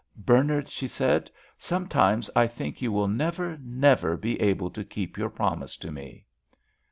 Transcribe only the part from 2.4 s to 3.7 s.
think you will never,